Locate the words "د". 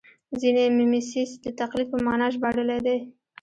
1.43-1.47